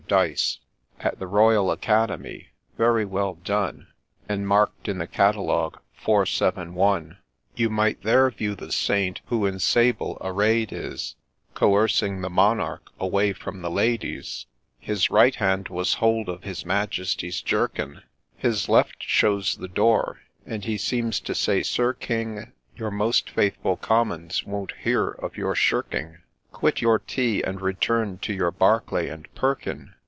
DYCE, 0.11 0.59
At 0.99 1.19
the 1.19 1.25
Royal 1.27 1.71
Academy, 1.71 2.47
very 2.77 3.05
well 3.05 3.35
done, 3.35 3.87
And 4.27 4.45
mark'd 4.45 4.89
in 4.89 4.97
the 4.97 5.07
catalogue 5.07 5.79
Four, 5.93 6.25
seven, 6.25 6.75
one. 6.75 7.19
You 7.55 7.69
might 7.69 8.03
there 8.03 8.29
view 8.29 8.53
the 8.53 8.73
Saint, 8.73 9.21
who 9.27 9.45
in 9.45 9.57
sable 9.59 10.17
array'd 10.19 10.73
is, 10.73 11.15
Coercing 11.53 12.19
the 12.19 12.29
Monarch 12.29 12.91
away 12.99 13.31
from 13.31 13.61
the 13.61 13.71
Ladies; 13.71 14.47
His 14.81 15.09
right 15.09 15.39
band 15.39 15.69
has 15.69 15.93
hold 15.93 16.27
of 16.27 16.43
his 16.43 16.65
Majesty's 16.65 17.41
jerkin, 17.41 18.01
130 18.01 18.03
A 18.03 18.03
LAY 18.03 18.03
OF 18.03 18.15
ST. 18.17 18.27
DDNSTAN 18.27 18.41
His 18.51 18.67
left 18.67 18.95
shows 18.99 19.55
the 19.55 19.67
door, 19.69 20.19
and 20.45 20.65
he 20.65 20.77
seems 20.77 21.21
to 21.21 21.33
say, 21.33 21.63
'Sir 21.63 21.93
King, 21.93 22.51
Your 22.75 22.91
most 22.91 23.29
faithful 23.29 23.77
Commons 23.77 24.43
won't 24.43 24.73
hear 24.83 25.07
of 25.07 25.37
your 25.37 25.55
shirking 25.55 26.17
I 26.17 26.17
Quit 26.57 26.81
your 26.81 26.99
tea, 26.99 27.41
and 27.43 27.61
return 27.61 28.17
to 28.23 28.33
your 28.33 28.51
Barclai 28.51 29.03
and 29.05 29.33
Perkyn. 29.35 29.93